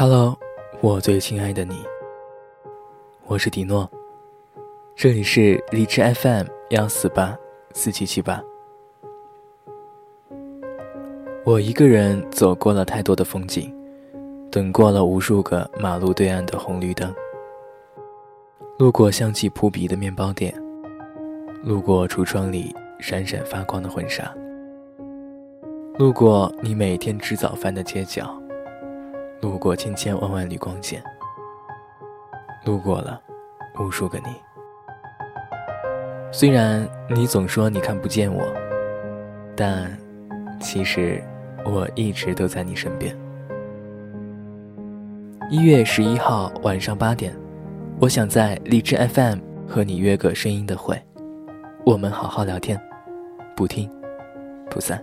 [0.00, 0.34] Hello，
[0.80, 1.84] 我最亲爱的你，
[3.26, 3.86] 我是迪诺，
[4.96, 7.38] 这里是荔枝 FM 幺四八
[7.74, 8.42] 四七七八。
[11.44, 13.70] 我一个人走过了太多的风景，
[14.50, 17.14] 等过了无数个马路对岸的红绿灯，
[18.78, 20.50] 路过香气扑鼻的面包店，
[21.62, 24.34] 路过橱窗里闪闪发光的婚纱，
[25.98, 28.39] 路过你每天吃早饭的街角。
[29.40, 31.02] 路过千千万万缕光线，
[32.64, 33.20] 路过了
[33.78, 34.26] 无数个你。
[36.30, 38.44] 虽然你总说你看不见我，
[39.56, 39.90] 但
[40.60, 41.22] 其实
[41.64, 43.16] 我一直都在你身边。
[45.50, 47.34] 一月十一号晚上八点，
[47.98, 51.02] 我想在荔枝 FM 和你约个声音的会，
[51.84, 52.78] 我们好好聊天，
[53.56, 53.90] 不听
[54.68, 55.02] 不散。